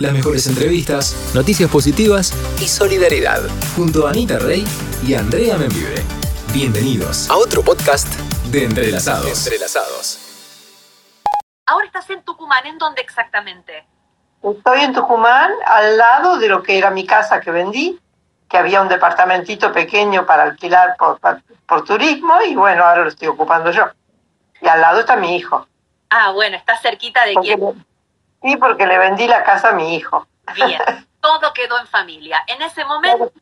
Las 0.00 0.12
mejores 0.12 0.48
entrevistas 0.48 1.32
Noticias 1.36 1.70
positivas 1.70 2.32
y 2.60 2.66
solidaridad. 2.66 3.42
Junto 3.76 4.08
a 4.08 4.10
Anita 4.10 4.40
Rey 4.40 4.64
y 5.06 5.14
Andrea 5.14 5.56
Membibre. 5.56 6.02
Bienvenidos 6.52 7.30
a 7.30 7.36
otro 7.36 7.62
podcast 7.62 8.08
de 8.50 8.64
Entrelazados. 8.64 9.46
Entrelazados. 9.46 10.18
Ahora 11.66 11.86
estás 11.86 12.10
en 12.10 12.24
Tucumán, 12.24 12.66
¿en 12.66 12.76
dónde 12.76 13.02
exactamente? 13.02 13.86
Estoy 14.42 14.80
en 14.80 14.94
Tucumán, 14.94 15.52
al 15.64 15.96
lado 15.96 16.38
de 16.38 16.48
lo 16.48 16.60
que 16.60 16.76
era 16.76 16.90
mi 16.90 17.06
casa 17.06 17.40
que 17.40 17.52
vendí, 17.52 17.96
que 18.48 18.58
había 18.58 18.82
un 18.82 18.88
departamentito 18.88 19.72
pequeño 19.72 20.26
para 20.26 20.42
alquilar 20.42 20.96
por, 20.98 21.20
por 21.66 21.84
turismo 21.84 22.34
y 22.42 22.56
bueno, 22.56 22.82
ahora 22.82 23.04
lo 23.04 23.08
estoy 23.10 23.28
ocupando 23.28 23.70
yo. 23.70 23.84
Y 24.60 24.66
al 24.66 24.80
lado 24.80 25.00
está 25.00 25.14
mi 25.14 25.36
hijo. 25.36 25.68
Ah, 26.10 26.32
bueno, 26.32 26.56
está 26.56 26.76
cerquita 26.78 27.24
de 27.24 27.34
Porque 27.34 27.54
quién. 27.54 27.84
Sí, 28.44 28.56
porque 28.56 28.86
le 28.86 28.98
vendí 28.98 29.26
la 29.26 29.42
casa 29.42 29.70
a 29.70 29.72
mi 29.72 29.96
hijo. 29.96 30.26
Bien, 30.54 30.80
todo 31.20 31.52
quedó 31.54 31.78
en 31.78 31.86
familia. 31.86 32.44
En 32.46 32.60
ese 32.62 32.84
momento, 32.84 33.32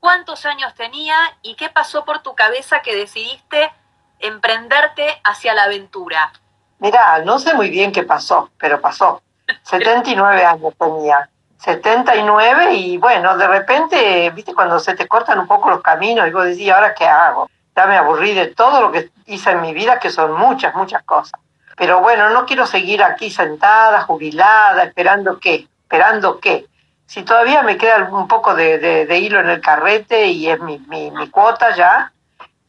¿cuántos 0.00 0.44
años 0.44 0.74
tenía 0.74 1.16
y 1.42 1.54
qué 1.54 1.68
pasó 1.70 2.04
por 2.04 2.22
tu 2.22 2.34
cabeza 2.34 2.82
que 2.82 2.96
decidiste 2.96 3.72
emprenderte 4.18 5.20
hacia 5.24 5.54
la 5.54 5.64
aventura? 5.64 6.32
Mirá, 6.80 7.22
no 7.24 7.38
sé 7.38 7.54
muy 7.54 7.70
bien 7.70 7.92
qué 7.92 8.02
pasó, 8.02 8.50
pero 8.58 8.80
pasó. 8.80 9.22
79 9.62 10.44
años 10.44 10.74
tenía. 10.78 11.28
79 11.58 12.72
y 12.72 12.96
bueno, 12.96 13.36
de 13.36 13.46
repente, 13.46 14.30
viste, 14.30 14.54
cuando 14.54 14.78
se 14.80 14.94
te 14.94 15.06
cortan 15.06 15.38
un 15.38 15.46
poco 15.46 15.68
los 15.68 15.82
caminos 15.82 16.26
y 16.26 16.30
vos 16.30 16.44
decís, 16.44 16.62
¿y 16.62 16.70
ahora 16.70 16.94
qué 16.94 17.06
hago? 17.06 17.50
Ya 17.76 17.86
me 17.86 17.96
aburrí 17.96 18.32
de 18.32 18.48
todo 18.48 18.80
lo 18.80 18.90
que 18.90 19.10
hice 19.26 19.50
en 19.50 19.60
mi 19.60 19.74
vida, 19.74 20.00
que 20.00 20.10
son 20.10 20.32
muchas, 20.32 20.74
muchas 20.74 21.02
cosas. 21.02 21.38
Pero 21.80 22.00
bueno, 22.00 22.28
no 22.28 22.44
quiero 22.44 22.66
seguir 22.66 23.02
aquí 23.02 23.30
sentada, 23.30 24.02
jubilada, 24.02 24.82
esperando 24.82 25.40
qué, 25.40 25.66
esperando 25.82 26.38
qué. 26.38 26.66
Si 27.06 27.22
todavía 27.22 27.62
me 27.62 27.78
queda 27.78 28.06
un 28.12 28.28
poco 28.28 28.54
de, 28.54 28.76
de- 28.78 29.18
hilo 29.18 29.40
en 29.40 29.48
el 29.48 29.62
carrete 29.62 30.26
y 30.26 30.50
es 30.50 30.60
mi, 30.60 30.78
mi, 30.88 31.10
mi 31.10 31.30
cuota 31.30 31.74
ya, 31.74 32.12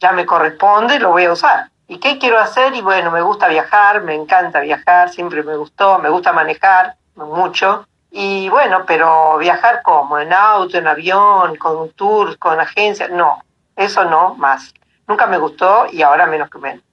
ya 0.00 0.12
me 0.12 0.24
corresponde, 0.24 0.98
lo 0.98 1.10
voy 1.10 1.26
a 1.26 1.32
usar. 1.32 1.68
¿Y 1.88 1.98
qué 1.98 2.16
quiero 2.16 2.38
hacer? 2.40 2.74
Y 2.74 2.80
bueno, 2.80 3.10
me 3.10 3.20
gusta 3.20 3.48
viajar, 3.48 4.00
me 4.00 4.14
encanta 4.14 4.60
viajar, 4.60 5.10
siempre 5.10 5.42
me 5.42 5.56
gustó, 5.56 5.98
me 5.98 6.08
gusta 6.08 6.32
manejar 6.32 6.94
mucho. 7.14 7.86
Y 8.10 8.48
bueno, 8.48 8.84
pero 8.86 9.36
viajar 9.36 9.82
como 9.82 10.18
en 10.20 10.32
auto, 10.32 10.78
en 10.78 10.86
avión, 10.86 11.56
con 11.56 11.76
un 11.76 11.90
tour, 11.92 12.38
con 12.38 12.58
agencia, 12.58 13.08
no, 13.08 13.44
eso 13.76 14.06
no 14.06 14.36
más. 14.36 14.72
Nunca 15.06 15.26
me 15.26 15.38
gustó 15.38 15.86
y 15.90 16.02
ahora 16.02 16.26
menos 16.26 16.50
que 16.50 16.58
menos. 16.58 16.84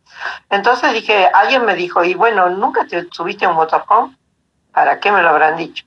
Entonces 0.49 0.93
dije, 0.93 1.29
alguien 1.33 1.65
me 1.65 1.75
dijo, 1.75 2.03
y 2.03 2.15
bueno, 2.15 2.49
¿nunca 2.49 2.85
te 2.85 3.07
subiste 3.11 3.45
a 3.45 3.49
un 3.49 3.55
motorhome? 3.55 4.17
¿Para 4.71 4.99
qué 4.99 5.11
me 5.11 5.21
lo 5.21 5.29
habrán 5.29 5.57
dicho? 5.57 5.85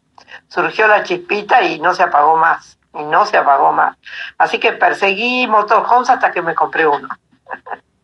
Surgió 0.49 0.87
la 0.87 1.03
chispita 1.03 1.63
y 1.63 1.79
no 1.79 1.95
se 1.95 2.03
apagó 2.03 2.37
más, 2.37 2.79
y 2.95 3.03
no 3.03 3.27
se 3.27 3.37
apagó 3.37 3.73
más. 3.73 3.97
Así 4.39 4.59
que 4.59 4.73
perseguí 4.73 5.47
motorhomes 5.47 6.11
hasta 6.11 6.31
que 6.31 6.43
me 6.43 6.55
compré 6.55 6.87
uno. 6.87 7.09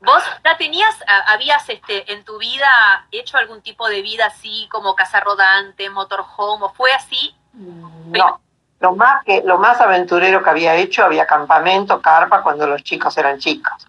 ¿Vos 0.00 0.22
ya 0.44 0.56
tenías, 0.56 0.96
habías 1.26 1.68
este, 1.68 2.12
en 2.12 2.24
tu 2.24 2.38
vida 2.38 3.06
hecho 3.10 3.36
algún 3.36 3.62
tipo 3.62 3.88
de 3.88 4.02
vida 4.02 4.26
así 4.26 4.68
como 4.70 4.94
casa 4.94 5.20
rodante, 5.20 5.90
motorhome, 5.90 6.64
o 6.64 6.68
fue 6.70 6.92
así? 6.92 7.34
No, 7.52 8.40
lo 8.80 8.94
más 8.94 9.24
que 9.24 9.42
lo 9.44 9.58
más 9.58 9.80
aventurero 9.80 10.42
que 10.42 10.50
había 10.50 10.74
hecho 10.76 11.04
había 11.04 11.26
campamento, 11.26 12.00
carpa 12.00 12.42
cuando 12.42 12.66
los 12.66 12.82
chicos 12.84 13.18
eran 13.18 13.38
chicos, 13.38 13.86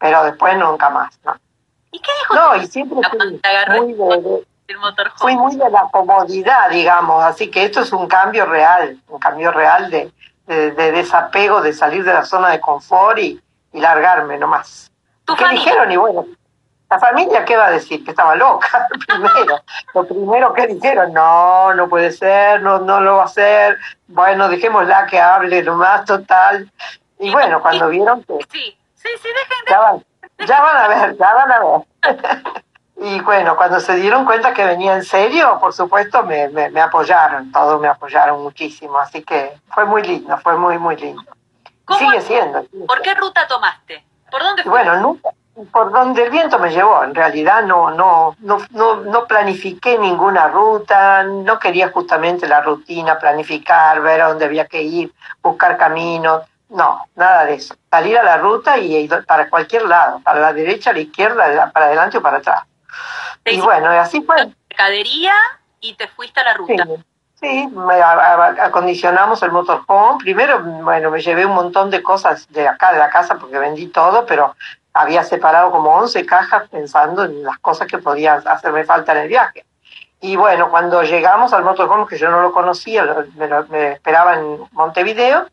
pero 0.00 0.24
después 0.24 0.56
nunca 0.56 0.90
más, 0.90 1.16
¿no? 1.24 1.34
¿Y 1.92 2.00
qué 2.00 2.10
dijo 2.20 2.34
No, 2.34 2.56
y 2.56 2.66
siempre 2.66 2.98
fui 3.08 3.94
muy 3.94 3.94
de, 3.94 4.46
fui 5.16 5.36
muy 5.36 5.56
de 5.56 5.70
la 5.70 5.82
comodidad, 5.92 6.70
digamos, 6.70 7.22
así 7.22 7.50
que 7.50 7.64
esto 7.64 7.80
es 7.80 7.92
un 7.92 8.08
cambio 8.08 8.46
real, 8.46 8.98
un 9.08 9.18
cambio 9.20 9.52
real 9.52 9.90
de, 9.90 10.12
de, 10.46 10.72
de 10.72 10.92
desapego, 10.92 11.60
de 11.60 11.72
salir 11.72 12.02
de 12.04 12.12
la 12.14 12.24
zona 12.24 12.48
de 12.50 12.60
confort 12.60 13.18
y, 13.18 13.40
y 13.72 13.80
largarme 13.80 14.38
nomás. 14.38 14.90
¿Tu 15.24 15.34
¿Qué 15.36 15.44
familia? 15.44 15.64
dijeron? 15.64 15.92
Y 15.92 15.96
bueno, 15.96 16.26
la 16.88 16.98
familia, 16.98 17.44
¿qué 17.44 17.56
va 17.56 17.66
a 17.66 17.70
decir? 17.70 18.04
Que 18.04 18.10
estaba 18.10 18.34
loca, 18.34 18.88
primero. 19.06 19.60
Lo 19.94 20.06
primero 20.06 20.52
que 20.54 20.66
dijeron, 20.66 21.12
no, 21.12 21.72
no 21.74 21.88
puede 21.88 22.10
ser, 22.10 22.62
no, 22.62 22.78
no 22.80 23.00
lo 23.00 23.16
va 23.16 23.22
a 23.22 23.26
hacer. 23.26 23.78
Bueno, 24.08 24.48
dejémosla 24.48 25.06
que 25.06 25.20
hable 25.20 25.62
nomás, 25.62 26.04
total. 26.04 26.70
Y 27.20 27.30
bueno, 27.30 27.60
cuando 27.60 27.88
vieron 27.88 28.24
que 28.24 28.38
Sí, 28.50 28.76
sí, 29.02 29.08
sí, 29.22 29.28
dejen 29.28 29.64
de... 29.66 29.70
ya 29.70 29.78
van, 29.80 30.04
ya 30.46 30.60
van 30.60 30.76
a 30.76 30.88
ver, 30.88 31.16
ya 31.16 31.34
van 31.34 31.52
a 31.52 31.58
ver. 31.60 32.34
Y 33.02 33.18
bueno, 33.22 33.56
cuando 33.56 33.80
se 33.80 33.94
dieron 33.96 34.26
cuenta 34.26 34.52
que 34.52 34.62
venía 34.62 34.94
en 34.94 35.02
serio, 35.02 35.56
por 35.58 35.72
supuesto, 35.72 36.22
me, 36.22 36.48
me, 36.50 36.68
me 36.68 36.82
apoyaron, 36.82 37.50
todos 37.50 37.80
me 37.80 37.88
apoyaron 37.88 38.42
muchísimo. 38.42 38.98
Así 38.98 39.22
que 39.22 39.58
fue 39.72 39.86
muy 39.86 40.02
lindo, 40.02 40.36
fue 40.36 40.54
muy, 40.58 40.76
muy 40.76 40.96
lindo. 40.96 41.22
Y 41.64 41.70
¿Cómo- 41.86 41.98
sigue 41.98 42.20
siendo. 42.20 42.60
sigue 42.70 42.84
¿Por 42.84 43.00
qué 43.00 43.14
ruta 43.14 43.46
tomaste? 43.46 44.04
¿Por 44.30 44.42
dónde 44.42 44.62
fuiste? 44.64 44.68
bueno, 44.68 45.00
nunca, 45.00 45.30
por 45.72 45.90
donde 45.92 46.24
el 46.24 46.30
viento 46.30 46.58
me 46.58 46.70
llevó, 46.70 47.02
en 47.02 47.14
realidad 47.14 47.62
no, 47.62 47.90
no, 47.90 48.36
no, 48.40 48.58
no, 48.72 48.96
no 48.96 49.26
planifiqué 49.26 49.96
ninguna 49.96 50.48
ruta, 50.48 51.22
no 51.22 51.58
quería 51.58 51.90
justamente 51.90 52.46
la 52.46 52.60
rutina, 52.60 53.18
planificar, 53.18 54.02
ver 54.02 54.20
a 54.20 54.28
dónde 54.28 54.44
había 54.44 54.66
que 54.66 54.82
ir, 54.82 55.10
buscar 55.42 55.78
caminos, 55.78 56.42
no, 56.70 57.04
nada 57.16 57.44
de 57.44 57.54
eso. 57.54 57.74
Salir 57.90 58.16
a 58.18 58.22
la 58.22 58.38
ruta 58.38 58.78
y 58.78 58.94
ir 58.96 59.24
para 59.26 59.48
cualquier 59.50 59.82
lado, 59.84 60.20
para 60.20 60.40
la 60.40 60.52
derecha, 60.52 60.90
a 60.90 60.92
la 60.92 61.00
izquierda, 61.00 61.70
para 61.72 61.86
adelante 61.86 62.18
o 62.18 62.22
para 62.22 62.38
atrás. 62.38 62.62
Te 63.42 63.52
Y 63.52 63.60
bueno, 63.60 63.92
y 63.92 63.96
así 63.98 64.22
fue. 64.22 64.36
mercadería 64.70 65.32
y 65.80 65.94
te 65.94 66.08
fuiste 66.08 66.40
a 66.40 66.44
la 66.44 66.54
ruta. 66.54 66.86
sí, 67.34 67.68
acondicionamos 68.62 69.42
el 69.42 69.52
motorhome. 69.52 70.18
Primero, 70.20 70.60
bueno, 70.62 71.10
me 71.10 71.20
llevé 71.20 71.46
un 71.46 71.54
montón 71.54 71.90
de 71.90 72.02
cosas 72.02 72.46
de 72.50 72.66
acá, 72.68 72.92
de 72.92 72.98
la 72.98 73.10
casa, 73.10 73.36
porque 73.36 73.58
vendí 73.58 73.88
todo, 73.88 74.26
pero 74.26 74.54
había 74.92 75.22
separado 75.24 75.70
como 75.70 75.90
11 75.96 76.26
cajas 76.26 76.68
pensando 76.68 77.24
en 77.24 77.42
las 77.44 77.58
cosas 77.58 77.86
que 77.86 77.98
podían 77.98 78.46
hacerme 78.46 78.84
falta 78.84 79.12
en 79.12 79.18
el 79.18 79.28
viaje. 79.28 79.64
Y 80.20 80.36
bueno, 80.36 80.70
cuando 80.70 81.02
llegamos 81.02 81.52
al 81.52 81.64
motorhome, 81.64 82.06
que 82.06 82.18
yo 82.18 82.28
no 82.30 82.42
lo 82.42 82.52
conocía, 82.52 83.04
me, 83.36 83.48
lo- 83.48 83.66
me 83.68 83.92
esperaba 83.92 84.34
en 84.34 84.58
Montevideo, 84.72 85.46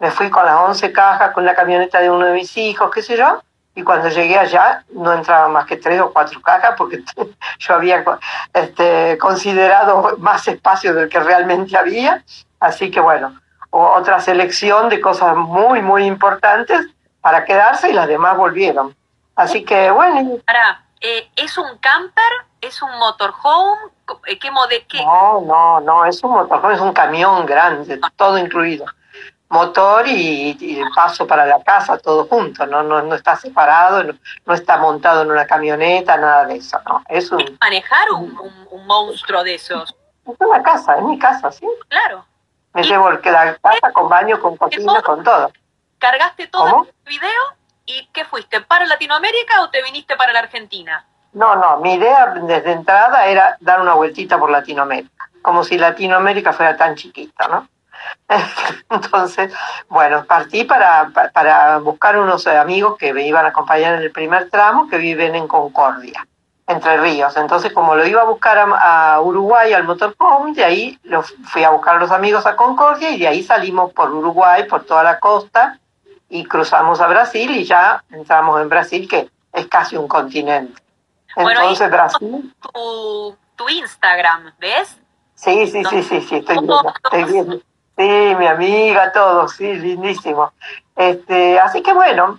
me 0.00 0.10
fui 0.10 0.30
con 0.30 0.44
las 0.44 0.56
11 0.56 0.92
cajas, 0.92 1.32
con 1.32 1.44
la 1.44 1.54
camioneta 1.54 2.00
de 2.00 2.10
uno 2.10 2.26
de 2.26 2.32
mis 2.32 2.56
hijos, 2.56 2.90
qué 2.92 3.02
sé 3.02 3.16
yo, 3.16 3.42
y 3.74 3.82
cuando 3.82 4.08
llegué 4.08 4.36
allá 4.36 4.84
no 4.90 5.12
entraban 5.12 5.52
más 5.52 5.66
que 5.66 5.76
tres 5.76 6.00
o 6.00 6.12
cuatro 6.12 6.40
cajas 6.40 6.74
porque 6.76 7.02
yo 7.58 7.74
había 7.74 8.04
este, 8.52 9.18
considerado 9.18 10.16
más 10.18 10.48
espacio 10.48 10.94
del 10.94 11.08
que 11.08 11.20
realmente 11.20 11.76
había. 11.76 12.24
Así 12.58 12.90
que 12.90 13.00
bueno, 13.00 13.38
otra 13.70 14.20
selección 14.20 14.88
de 14.88 15.00
cosas 15.00 15.36
muy, 15.36 15.82
muy 15.82 16.04
importantes 16.04 16.86
para 17.20 17.44
quedarse 17.44 17.90
y 17.90 17.92
las 17.92 18.08
demás 18.08 18.36
volvieron. 18.36 18.96
Así 19.36 19.64
que 19.64 19.90
bueno, 19.90 20.38
Ahora, 20.46 20.82
eh, 21.00 21.30
¿es 21.36 21.56
un 21.56 21.78
camper? 21.78 22.32
¿Es 22.60 22.82
un 22.82 22.90
motorhome? 22.98 23.78
¿Qué 24.40 24.50
mode 24.50 24.84
qué? 24.88 25.02
no, 25.02 25.40
no, 25.42 25.80
no, 25.80 26.04
es 26.04 26.22
un 26.24 26.32
motorhome, 26.32 26.74
es 26.74 26.80
un 26.80 26.92
camión 26.92 27.46
grande, 27.46 28.00
todo 28.16 28.36
incluido. 28.36 28.86
Motor 29.50 30.06
y, 30.06 30.56
y 30.60 30.80
paso 30.94 31.26
para 31.26 31.44
la 31.44 31.60
casa, 31.62 31.98
todo 31.98 32.24
junto, 32.26 32.64
no, 32.66 32.84
no, 32.84 33.02
no 33.02 33.14
está 33.16 33.34
separado, 33.34 34.04
no, 34.04 34.14
no 34.46 34.54
está 34.54 34.76
montado 34.78 35.22
en 35.22 35.30
una 35.32 35.44
camioneta, 35.44 36.16
nada 36.16 36.46
de 36.46 36.56
eso, 36.56 36.80
no. 36.86 37.02
Es, 37.08 37.32
un, 37.32 37.40
¿Es 37.40 37.50
manejar 37.60 38.10
un, 38.12 38.30
un- 38.38 38.68
un 38.70 38.86
monstruo 38.86 39.42
de 39.42 39.56
esos? 39.56 39.94
es 40.24 40.36
una 40.38 40.62
casa, 40.62 40.94
es 40.96 41.02
mi 41.02 41.18
casa, 41.18 41.50
¿sí? 41.50 41.66
Claro. 41.88 42.24
Me 42.74 42.82
¿Y 42.82 42.84
llevo 42.84 43.08
el- 43.08 43.20
la 43.24 43.56
casa 43.56 43.92
con 43.92 44.08
baño, 44.08 44.40
con 44.40 44.56
cocina, 44.56 45.02
con 45.02 45.24
todo. 45.24 45.50
¿Cargaste 45.98 46.46
todo 46.46 46.70
¿Cómo? 46.70 46.84
el 46.84 46.92
video? 47.08 47.42
¿Y 47.86 48.06
qué 48.12 48.24
fuiste? 48.24 48.60
¿Para 48.60 48.86
Latinoamérica 48.86 49.62
o 49.62 49.70
te 49.70 49.82
viniste 49.82 50.14
para 50.16 50.32
la 50.32 50.38
Argentina? 50.38 51.04
No, 51.32 51.56
no, 51.56 51.78
mi 51.78 51.94
idea 51.94 52.34
desde 52.36 52.70
entrada 52.70 53.26
era 53.26 53.56
dar 53.60 53.80
una 53.80 53.94
vueltita 53.94 54.38
por 54.38 54.48
Latinoamérica, 54.50 55.28
como 55.42 55.64
si 55.64 55.76
Latinoamérica 55.76 56.52
fuera 56.52 56.76
tan 56.76 56.94
chiquita, 56.94 57.48
¿no? 57.48 57.68
Entonces, 58.90 59.52
bueno, 59.88 60.24
partí 60.24 60.64
para, 60.64 61.08
pa- 61.12 61.30
para 61.32 61.78
buscar 61.78 62.18
unos 62.18 62.46
amigos 62.46 62.96
que 62.98 63.12
me 63.12 63.26
iban 63.26 63.44
a 63.44 63.48
acompañar 63.48 63.94
en 63.94 64.02
el 64.02 64.12
primer 64.12 64.50
tramo, 64.50 64.88
que 64.88 64.98
viven 64.98 65.34
en 65.34 65.46
Concordia, 65.48 66.26
Entre 66.66 66.96
Ríos. 66.98 67.36
Entonces, 67.36 67.72
como 67.72 67.94
lo 67.96 68.06
iba 68.06 68.22
a 68.22 68.26
buscar 68.26 68.58
a, 68.58 69.14
a 69.14 69.20
Uruguay, 69.20 69.72
al 69.72 69.84
motorhome, 69.84 70.52
de 70.54 70.64
ahí 70.64 70.98
lo 71.04 71.22
fui 71.22 71.64
a 71.64 71.70
buscar 71.70 71.96
a 71.96 72.00
los 72.00 72.10
amigos 72.10 72.46
a 72.46 72.56
Concordia 72.56 73.10
y 73.10 73.18
de 73.18 73.28
ahí 73.28 73.42
salimos 73.42 73.92
por 73.92 74.12
Uruguay, 74.12 74.64
por 74.64 74.84
toda 74.84 75.02
la 75.02 75.18
costa, 75.18 75.78
y 76.28 76.44
cruzamos 76.44 77.00
a 77.00 77.08
Brasil 77.08 77.50
y 77.56 77.64
ya 77.64 78.04
entramos 78.10 78.60
en 78.60 78.68
Brasil, 78.68 79.08
que 79.08 79.28
es 79.52 79.66
casi 79.66 79.96
un 79.96 80.06
continente. 80.06 80.80
Bueno, 81.34 81.60
Entonces, 81.60 81.90
Brasil, 81.90 82.54
Tu, 82.72 83.36
tu 83.56 83.68
Instagram, 83.68 84.52
¿ves? 84.58 84.96
sí, 85.34 85.66
sí, 85.66 85.84
sí, 85.84 86.02
sí, 86.02 86.20
sí, 86.20 86.36
estoy 86.36 86.56
viendo, 86.58 86.94
estoy 87.04 87.24
viendo. 87.24 87.60
Sí, 88.00 88.34
mi 88.38 88.46
amiga, 88.46 89.12
todo, 89.12 89.46
sí, 89.46 89.74
lindísimo. 89.74 90.54
Este, 90.96 91.60
así 91.60 91.82
que 91.82 91.92
bueno, 91.92 92.38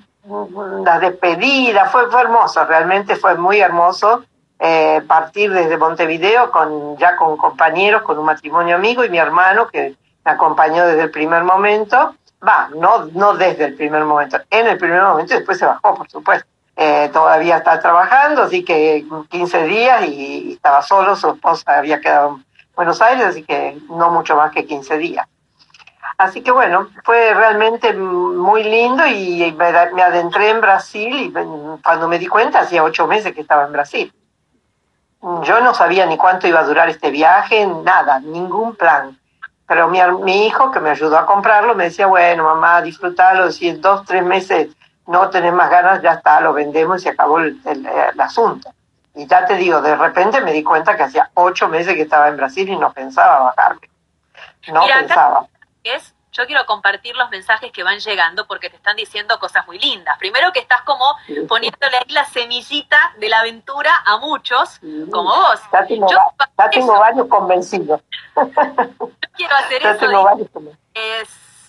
la 0.84 0.98
despedida 0.98 1.86
fue, 1.86 2.10
fue 2.10 2.22
hermoso, 2.22 2.66
realmente 2.66 3.16
fue 3.16 3.36
muy 3.36 3.60
hermoso 3.60 4.24
eh, 4.58 5.04
partir 5.08 5.54
desde 5.54 5.78
Montevideo 5.78 6.50
con, 6.50 6.98
ya 6.98 7.16
con 7.16 7.38
compañeros, 7.38 8.02
con 8.02 8.18
un 8.18 8.26
matrimonio 8.26 8.78
amigo 8.78 9.04
y 9.04 9.12
mi 9.12 9.20
hermano 9.20 9.68
que 9.68 9.96
me 10.26 10.32
acompañó 10.32 10.88
desde 10.88 11.04
el 11.04 11.12
primer 11.12 11.44
momento. 11.44 12.16
Va, 12.44 12.70
no, 12.76 13.06
no 13.14 13.36
desde 13.36 13.66
el 13.66 13.76
primer 13.76 14.04
momento, 14.04 14.40
en 14.50 14.66
el 14.66 14.80
primer 14.80 15.04
momento 15.04 15.36
y 15.36 15.38
después 15.38 15.60
se 15.60 15.68
bajó, 15.68 15.94
por 15.94 16.10
supuesto. 16.10 16.48
Eh, 16.76 17.12
todavía 17.14 17.58
está 17.58 17.80
trabajando, 17.80 18.42
así 18.42 18.66
que 18.66 19.06
15 19.30 19.64
días 19.66 20.08
y 20.08 20.54
estaba 20.54 20.82
solo, 20.82 21.16
su 21.16 21.30
esposa 21.30 21.78
había 21.78 22.02
quedado 22.02 22.30
en 22.30 22.46
Buenos 22.76 23.00
Aires, 23.00 23.26
así 23.26 23.44
que 23.44 23.78
no 23.92 24.10
mucho 24.10 24.36
más 24.36 24.52
que 24.52 24.66
15 24.66 24.98
días. 24.98 25.28
Así 26.22 26.44
que 26.44 26.52
bueno, 26.52 26.88
fue 27.04 27.34
realmente 27.34 27.94
muy 27.94 28.64
lindo 28.64 29.08
y 29.08 29.52
me, 29.58 30.04
adentré 30.04 30.52
en 30.52 30.62
Brasil 30.62 31.20
y 31.20 31.34
cuando 31.82 32.08
me 32.08 32.20
di 32.20 32.28
cuenta, 32.28 32.60
hacía 32.60 32.84
ocho 32.84 33.08
meses 33.08 33.34
que 33.34 33.42
estaba 33.42 33.66
en 33.66 33.72
Brasil. 33.72 34.14
Yo 35.42 35.62
no 35.62 35.74
sabía 35.74 36.06
ni 36.06 36.18
cuánto 36.18 36.48
iba 36.48 36.60
a 36.60 36.64
durar 36.64 36.90
este 36.90 37.10
viaje, 37.10 37.66
nada, 37.66 38.20
ningún 38.20 38.76
plan. 38.76 39.20
Pero 39.66 39.88
mi, 39.88 40.00
mi 40.22 40.46
hijo, 40.46 40.70
que 40.70 40.80
me 40.80 40.92
ayudó 40.92 41.18
a 41.18 41.26
comprarlo, 41.26 41.74
me 41.74 41.86
decía, 41.86 42.06
bueno, 42.06 42.44
mamá, 42.44 42.84
disfrútalo, 42.84 43.52
si 43.52 43.70
en 43.70 43.82
dos, 43.82 44.06
tres 44.06 44.24
meses 44.24 44.68
no 45.08 45.28
tenés 45.32 45.54
más 45.54 45.72
ganas, 45.72 46.04
ya 46.04 46.14
está, 46.14 46.40
lo 46.40 46.54
vendemos 46.54 47.00
y 47.00 47.04
se 47.06 47.10
acabó 47.10 47.40
el, 47.40 47.60
asunto. 48.20 48.72
Y 49.16 49.26
ya 49.26 49.44
te 49.46 49.56
digo, 49.56 49.82
de 49.82 49.96
repente 49.96 50.40
me 50.42 50.54
di 50.54 50.62
cuenta 50.62 50.96
que 50.96 51.02
hacía 51.02 51.32
ocho 51.34 51.68
meses 51.68 51.96
que 51.96 52.04
estaba 52.04 52.28
en 52.28 52.38
Brasil 52.38 52.70
y 52.70 52.78
no 52.78 52.94
pensaba 52.94 53.46
bajarme. 53.46 53.90
No 54.72 54.82
pensaba. 54.86 55.48
Es 55.84 56.14
yo 56.32 56.46
quiero 56.46 56.66
compartir 56.66 57.16
los 57.16 57.30
mensajes 57.30 57.72
que 57.74 57.84
van 57.84 58.00
llegando 58.00 58.48
porque 58.48 58.70
te 58.70 58.78
están 58.78 58.96
diciendo 58.96 59.38
cosas 59.38 59.68
muy 59.68 59.78
lindas. 59.80 60.18
Primero 60.18 60.54
que 60.54 60.60
estás 60.60 60.82
como 60.84 61.06
poniéndole 61.48 61.98
ahí 61.98 62.14
la 62.14 62.26
semillita 62.26 62.98
de 63.18 63.28
la 63.28 63.40
aventura 63.40 63.92
a 64.06 64.18
muchos, 64.18 64.80
como 65.12 65.24
vos. 65.24 65.60
Ya 65.74 65.86
tengo, 65.86 66.10
yo, 66.10 66.18
tengo 66.72 67.00
varios 67.00 67.28
convencidos. 67.28 68.02
Yo 68.38 69.12
quiero 69.36 69.56
hacer 69.56 69.82
ya 69.84 69.92
eso. 69.92 70.00
Tengo 70.00 70.24
varios 70.24 70.50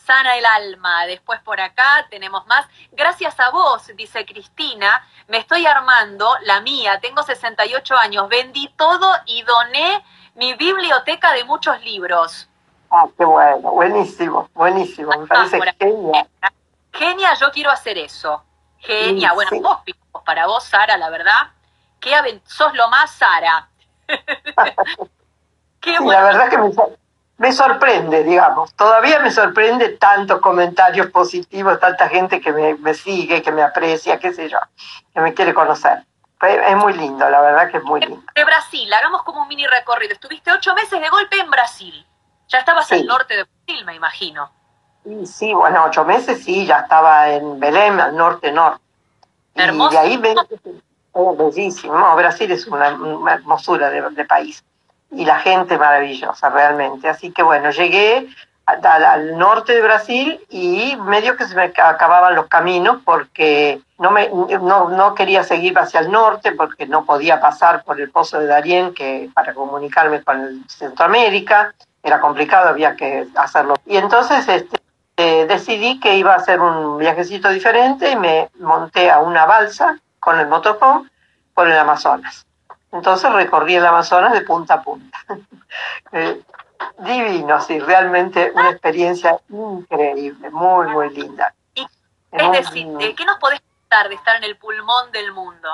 sana 0.05 0.37
el 0.37 0.47
alma. 0.47 1.07
Después 1.07 1.41
por 1.41 1.61
acá 1.61 2.07
tenemos 2.11 2.47
más. 2.47 2.67
Gracias 2.93 3.39
a 3.41 3.51
vos, 3.51 3.91
dice 3.97 4.25
Cristina, 4.25 5.05
me 5.29 5.39
estoy 5.39 5.67
armando 5.67 6.37
la 6.43 6.61
mía. 6.61 7.01
Tengo 7.01 7.23
68 7.23 7.97
años. 7.97 8.29
Vendí 8.29 8.69
todo 8.77 9.13
y 9.27 9.43
doné 9.43 10.05
mi 10.35 10.55
biblioteca 10.55 11.33
de 11.33 11.45
muchos 11.45 11.81
libros. 11.83 12.49
Ah, 12.95 13.07
qué 13.17 13.25
bueno, 13.25 13.71
buenísimo, 13.71 14.51
buenísimo, 14.53 15.11
me 15.19 15.27
parece 15.27 15.59
genial. 15.81 16.29
Genia, 16.93 17.33
yo 17.41 17.51
quiero 17.51 17.71
hacer 17.71 17.97
eso. 17.97 18.45
Genia, 18.77 19.33
bueno, 19.33 19.51
vos, 19.63 19.79
para 20.27 20.47
vos, 20.47 20.63
Sara, 20.65 20.99
la 20.99 21.09
verdad, 21.09 21.53
que 21.99 22.13
sos 22.45 22.75
lo 22.75 22.89
más, 22.91 23.11
Sara. 23.13 23.67
qué 25.81 25.99
bueno. 26.01 26.21
La 26.21 26.23
verdad 26.23 26.51
que 26.51 26.59
me, 27.39 27.53
sorprende, 27.53 28.25
digamos, 28.25 28.75
todavía 28.75 29.21
me 29.21 29.31
sorprende 29.31 29.97
tantos 29.97 30.41
comentarios 30.41 31.07
positivos, 31.07 31.81
tanta 31.81 32.11
gente 32.11 32.43
que 32.43 32.53
me, 32.53 32.75
me 32.75 32.93
sigue, 32.93 33.41
que 33.41 33.53
me 33.53 33.63
aprecia, 33.63 34.19
qué 34.19 34.35
sé 34.35 34.51
yo, 34.51 34.59
que 35.15 35.21
me 35.23 35.33
quiere 35.33 35.55
conocer. 35.55 36.05
Es 36.43 36.77
muy 36.77 36.93
lindo, 36.93 37.27
la 37.31 37.41
verdad 37.41 37.71
que 37.71 37.79
es 37.79 37.85
muy 37.85 38.01
lindo. 38.01 38.23
De 38.35 38.45
Brasil, 38.45 38.93
hagamos 38.93 39.23
como 39.23 39.41
un 39.41 39.49
mini 39.49 39.67
recorrido. 39.67 40.13
Estuviste 40.13 40.53
ocho 40.53 40.75
meses 40.75 41.01
de 41.01 41.09
golpe 41.09 41.39
en 41.39 41.49
Brasil. 41.51 42.07
Ya 42.53 42.59
estabas 42.59 42.93
al 42.93 43.07
norte 43.07 43.35
de 43.35 43.45
Brasil, 43.45 43.85
me 43.87 43.95
imagino. 43.95 44.51
Sí, 45.05 45.27
sí, 45.27 45.55
bueno, 45.55 45.85
ocho 45.87 46.05
meses 46.05 46.45
sí, 46.45 46.67
ya 46.67 46.81
estaba 46.81 47.31
en 47.31 47.59
Belém, 47.59 47.99
al 47.99 48.15
norte-norte. 48.15 48.83
Hermoso. 49.55 49.91
Y 49.91 49.95
de 49.95 49.99
ahí 49.99 50.19
me... 50.19 50.35
Oh, 51.13 51.35
bellísimo. 51.35 52.15
Brasil 52.15 52.51
es 52.53 52.67
una, 52.67 52.89
hermosura 53.33 53.89
de, 53.89 54.25
país. 54.27 54.63
Y 55.11 55.25
la 55.25 55.39
gente 55.39 55.79
maravillosa, 55.79 56.51
realmente. 56.51 57.09
Así 57.09 57.33
que 57.33 57.43
bueno, 57.43 57.71
llegué 57.71 58.29
al, 58.67 59.39
norte 59.39 59.75
de 59.75 59.83
Brasil 59.83 60.41
y 60.51 60.97
medio 60.97 61.37
que 61.37 61.47
se 61.47 61.55
me 61.55 61.65
acababan 61.65 62.35
los 62.35 62.49
caminos 62.49 63.01
porque 63.05 63.81
no, 63.99 64.11
me, 64.11 64.29
no, 64.29 64.91
no, 64.91 65.15
quería 65.15 65.43
seguir 65.43 65.79
hacia 65.79 66.01
el 66.01 66.11
norte 66.11 66.53
porque 66.53 66.87
no 66.87 67.05
podía 67.07 67.41
pasar 67.41 67.83
por 67.85 67.99
el 68.01 68.11
pozo 68.11 68.39
de 68.39 68.47
Darién 68.47 68.95
que, 68.95 69.31
para 69.35 69.55
comunicarme 69.55 70.23
con 70.23 70.41
el 70.41 70.69
Centroamérica 70.69 71.75
era 72.03 72.21
complicado, 72.21 72.69
había 72.69 72.97
que 72.97 73.29
hacerlo. 73.37 73.75
Y 73.87 73.97
entonces 73.97 74.47
este, 74.49 74.81
eh, 75.17 75.47
decidí 75.47 76.01
que 76.01 76.17
iba 76.17 76.33
a 76.33 76.37
hacer 76.37 76.61
un 76.61 76.99
viajecito 76.99 77.49
diferente 77.51 78.11
y 78.11 78.17
me 78.17 78.51
monté 78.59 79.11
a 79.11 79.21
una 79.21 79.47
balsa 79.47 79.99
con 80.19 80.39
el 80.41 80.49
motorhome 80.49 81.11
por 81.55 81.69
el 81.69 81.79
Amazonas. 81.79 82.47
Entonces 82.91 83.33
recorrí 83.33 83.77
el 83.77 83.87
Amazonas 83.87 84.33
de 84.33 84.43
punta 84.43 84.75
a 84.75 84.83
punta. 84.83 85.19
Eh, 86.13 86.43
divino, 86.99 87.59
sí, 87.63 87.79
realmente 87.79 88.53
una 88.55 88.71
experiencia 88.71 89.39
increíble, 89.49 90.51
muy, 90.51 90.87
muy 90.89 91.09
linda. 91.09 91.55
es 91.75 92.53
decir, 92.53 92.89
¿qué 93.17 93.25
nos 93.25 93.39
podés 93.39 93.63
contar 93.63 94.11
de 94.11 94.17
estar 94.17 94.37
en 94.37 94.45
el 94.45 94.59
pulmón 94.59 95.11
del 95.13 95.33
mundo? 95.33 95.71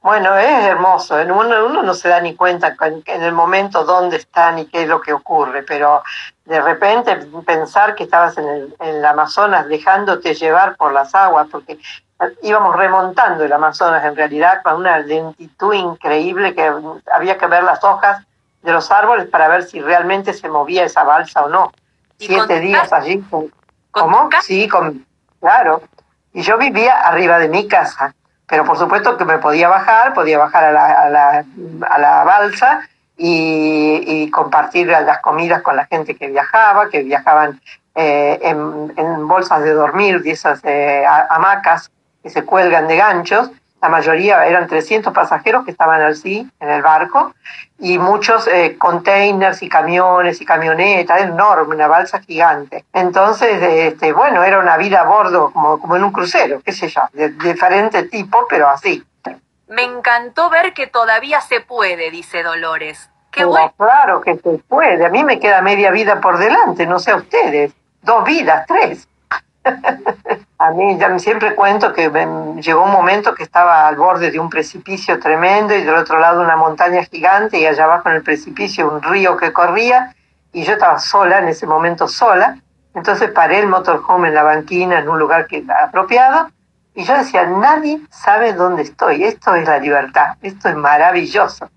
Bueno, 0.00 0.36
es 0.36 0.64
hermoso. 0.64 1.16
Uno, 1.16 1.66
uno 1.66 1.82
no 1.82 1.94
se 1.94 2.08
da 2.08 2.20
ni 2.20 2.34
cuenta 2.36 2.76
en 3.06 3.22
el 3.22 3.32
momento 3.32 3.84
dónde 3.84 4.16
están 4.16 4.58
y 4.58 4.66
qué 4.66 4.82
es 4.82 4.88
lo 4.88 5.00
que 5.00 5.12
ocurre, 5.12 5.64
pero 5.64 6.02
de 6.44 6.60
repente 6.60 7.16
pensar 7.44 7.94
que 7.94 8.04
estabas 8.04 8.38
en 8.38 8.48
el, 8.48 8.76
en 8.80 8.96
el 8.96 9.04
Amazonas 9.04 9.68
dejándote 9.68 10.34
llevar 10.34 10.76
por 10.76 10.92
las 10.92 11.14
aguas, 11.14 11.48
porque 11.50 11.78
íbamos 12.42 12.76
remontando 12.76 13.44
el 13.44 13.52
Amazonas 13.52 14.04
en 14.04 14.16
realidad 14.16 14.62
con 14.62 14.76
una 14.76 14.98
lentitud 14.98 15.74
increíble 15.74 16.54
que 16.54 16.72
había 17.12 17.36
que 17.36 17.46
ver 17.46 17.64
las 17.64 17.82
hojas 17.82 18.24
de 18.62 18.72
los 18.72 18.90
árboles 18.90 19.26
para 19.26 19.48
ver 19.48 19.64
si 19.64 19.80
realmente 19.80 20.32
se 20.32 20.48
movía 20.48 20.84
esa 20.84 21.04
balsa 21.04 21.44
o 21.44 21.48
no. 21.48 21.72
Siete 22.18 22.60
días 22.60 22.92
allí. 22.92 23.22
¿Cómo? 23.90 24.30
Sí, 24.42 24.68
con, 24.68 25.06
claro. 25.40 25.82
Y 26.32 26.42
yo 26.42 26.56
vivía 26.56 27.00
arriba 27.00 27.38
de 27.38 27.48
mi 27.48 27.66
casa 27.68 28.14
pero 28.48 28.64
por 28.64 28.78
supuesto 28.78 29.16
que 29.16 29.24
me 29.24 29.38
podía 29.38 29.68
bajar, 29.68 30.14
podía 30.14 30.38
bajar 30.38 30.64
a 30.64 30.72
la, 30.72 30.86
a 30.86 31.10
la, 31.10 31.44
a 31.88 31.98
la 31.98 32.24
balsa 32.24 32.88
y, 33.18 34.30
compartir 34.30 34.86
las 34.86 35.20
comidas 35.20 35.62
con 35.62 35.76
la 35.76 35.86
gente 35.86 36.14
que 36.14 36.28
viajaba, 36.28 36.88
que 36.88 37.02
viajaban 37.02 37.60
eh, 37.94 38.38
en, 38.42 39.28
bolsas 39.28 39.62
de 39.62 39.72
dormir, 39.72 40.22
de 40.22 40.30
esas 40.30 40.60
eh, 40.64 41.04
hamacas 41.28 41.90
que 42.22 42.30
se 42.30 42.44
cuelgan 42.44 42.86
de 42.86 42.96
ganchos, 42.96 43.50
la 43.80 43.88
mayoría 43.88 44.44
eran 44.46 44.66
300 44.66 45.12
pasajeros 45.12 45.64
que 45.64 45.70
estaban 45.70 46.02
así 46.02 46.48
en 46.58 46.68
el 46.68 46.82
barco 46.82 47.34
y 47.78 47.98
muchos 47.98 48.48
eh, 48.48 48.76
containers 48.76 49.62
y 49.62 49.68
camiones 49.68 50.40
y 50.40 50.44
camionetas, 50.44 51.22
enorme, 51.22 51.76
una 51.76 51.86
balsa 51.86 52.20
gigante. 52.20 52.84
Entonces, 52.92 53.62
este, 53.62 54.12
bueno, 54.12 54.42
era 54.42 54.58
una 54.58 54.76
vida 54.76 55.02
a 55.02 55.04
bordo 55.04 55.52
como, 55.52 55.80
como 55.80 55.96
en 55.96 56.04
un 56.04 56.12
crucero, 56.12 56.60
qué 56.64 56.72
sé 56.72 56.88
yo, 56.88 57.02
de, 57.12 57.30
diferente 57.30 58.04
tipo, 58.04 58.46
pero 58.48 58.68
así. 58.68 59.04
Me 59.68 59.82
encantó 59.82 60.50
ver 60.50 60.72
que 60.72 60.86
todavía 60.86 61.40
se 61.40 61.60
puede, 61.60 62.10
dice 62.10 62.42
Dolores. 62.42 63.10
Qué 63.30 63.44
bueno. 63.44 63.72
Claro 63.76 64.22
que 64.22 64.36
se 64.36 64.58
puede. 64.66 65.04
A 65.04 65.10
mí 65.10 65.22
me 65.22 65.38
queda 65.38 65.60
media 65.60 65.90
vida 65.90 66.20
por 66.20 66.38
delante, 66.38 66.86
no 66.86 66.98
sé 66.98 67.12
a 67.12 67.16
ustedes. 67.16 67.72
Dos 68.02 68.24
vidas, 68.24 68.66
tres. 68.66 69.06
A 70.60 70.70
mí 70.72 70.98
ya 70.98 71.16
siempre 71.20 71.54
cuento 71.54 71.92
que 71.92 72.10
llegó 72.60 72.82
un 72.82 72.90
momento 72.90 73.32
que 73.32 73.44
estaba 73.44 73.86
al 73.86 73.94
borde 73.94 74.32
de 74.32 74.40
un 74.40 74.50
precipicio 74.50 75.20
tremendo 75.20 75.72
y 75.72 75.84
del 75.84 75.94
otro 75.94 76.18
lado 76.18 76.42
una 76.42 76.56
montaña 76.56 77.04
gigante 77.04 77.60
y 77.60 77.66
allá 77.66 77.84
abajo 77.84 78.08
en 78.08 78.16
el 78.16 78.22
precipicio 78.22 78.90
un 78.90 79.00
río 79.00 79.36
que 79.36 79.52
corría 79.52 80.16
y 80.52 80.64
yo 80.64 80.72
estaba 80.72 80.98
sola, 80.98 81.38
en 81.38 81.48
ese 81.48 81.64
momento 81.64 82.08
sola. 82.08 82.58
Entonces 82.94 83.30
paré 83.30 83.60
el 83.60 83.68
motorhome 83.68 84.28
en 84.28 84.34
la 84.34 84.42
banquina, 84.42 84.98
en 84.98 85.08
un 85.08 85.18
lugar 85.20 85.46
que, 85.46 85.64
apropiado, 85.84 86.48
y 86.98 87.04
yo 87.04 87.16
decía, 87.16 87.46
nadie 87.46 88.00
sabe 88.10 88.54
dónde 88.54 88.82
estoy. 88.82 89.22
Esto 89.22 89.54
es 89.54 89.68
la 89.68 89.78
libertad, 89.78 90.36
esto 90.42 90.68
es 90.68 90.74
maravilloso. 90.74 91.70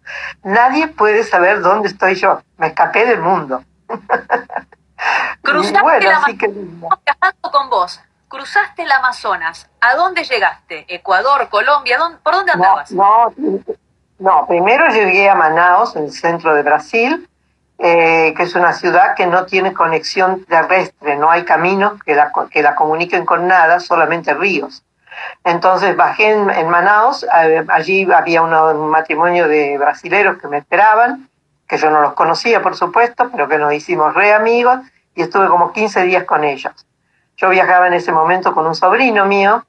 Nadie 0.43 0.87
puede 0.87 1.23
saber 1.23 1.61
dónde 1.61 1.89
estoy 1.89 2.15
yo. 2.15 2.41
Me 2.57 2.67
escapé 2.67 3.05
del 3.05 3.21
mundo. 3.21 3.63
Cruzaste 5.43 5.81
bueno, 5.81 6.09
la 6.09 6.17
así 6.17 6.37
que... 6.37 6.51
Cruzaste 8.41 8.81
el 8.81 8.91
Amazonas. 8.91 9.69
¿A 9.81 9.93
dónde 9.93 10.23
llegaste? 10.23 10.85
¿Ecuador, 10.87 11.47
Colombia? 11.49 11.99
¿Por 12.23 12.33
dónde 12.33 12.53
andabas? 12.53 12.91
No, 12.91 13.31
no, 14.17 14.47
primero 14.47 14.87
llegué 14.87 15.29
a 15.29 15.35
Manaus, 15.35 15.95
en 15.95 16.05
el 16.05 16.11
centro 16.11 16.55
de 16.55 16.63
Brasil, 16.63 17.29
eh, 17.77 18.33
que 18.35 18.41
es 18.41 18.55
una 18.55 18.73
ciudad 18.73 19.13
que 19.13 19.27
no 19.27 19.45
tiene 19.45 19.73
conexión 19.73 20.43
terrestre, 20.45 21.17
no 21.17 21.29
hay 21.29 21.45
caminos 21.45 22.01
que 22.03 22.15
la, 22.15 22.31
que 22.49 22.63
la 22.63 22.73
comuniquen 22.73 23.27
con 23.27 23.47
nada, 23.47 23.79
solamente 23.79 24.33
ríos. 24.33 24.83
Entonces 25.43 25.95
bajé 25.95 26.31
en, 26.31 26.67
Manaus, 26.67 27.23
eh, 27.23 27.63
allí 27.67 28.11
había 28.11 28.41
un 28.41 28.89
matrimonio 28.89 29.47
de 29.47 29.77
brasileros 29.77 30.39
que 30.39 30.47
me 30.47 30.57
esperaban, 30.57 31.29
que 31.67 31.77
yo 31.77 31.91
no 31.91 32.01
los 32.01 32.13
conocía, 32.13 32.63
por 32.63 32.75
supuesto, 32.75 33.29
pero 33.29 33.47
que 33.47 33.59
nos 33.59 33.71
hicimos 33.71 34.15
re 34.15 34.33
amigos 34.33 34.79
y 35.13 35.21
estuve 35.21 35.47
como 35.47 35.71
15 35.71 36.01
días 36.05 36.23
con 36.23 36.43
ellos. 36.43 36.87
Yo 37.41 37.49
viajaba 37.49 37.87
en 37.87 37.93
ese 37.93 38.11
momento 38.11 38.53
con 38.53 38.67
un 38.67 38.75
sobrino 38.75 39.25
mío, 39.25 39.65